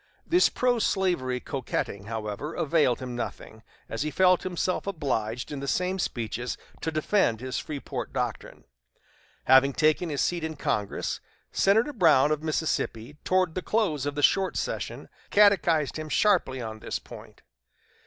This 0.25 0.49
pro 0.49 0.79
slavery 0.79 1.39
coquetting, 1.39 2.05
however, 2.05 2.55
availed 2.55 3.01
him 3.01 3.15
nothing, 3.15 3.61
as 3.87 4.01
he 4.01 4.09
felt 4.09 4.41
himself 4.41 4.87
obliged 4.87 5.51
in 5.51 5.59
the 5.59 5.67
same 5.67 5.99
speeches 5.99 6.57
to 6.81 6.89
defend 6.91 7.39
his 7.39 7.59
Freeport 7.59 8.11
doctrine. 8.11 8.63
Having 9.43 9.73
taken 9.73 10.09
his 10.09 10.21
seat 10.21 10.43
in 10.43 10.55
Congress, 10.55 11.19
Senator 11.51 11.93
Brown 11.93 12.31
of 12.31 12.41
Mississippi, 12.41 13.17
toward 13.23 13.53
the 13.53 13.61
close 13.61 14.07
of 14.07 14.15
the 14.15 14.23
short 14.23 14.57
session, 14.57 15.07
catechized 15.29 15.99
him 15.99 16.09
sharply 16.09 16.59
on 16.59 16.79
this 16.79 16.97
point. 16.97 17.43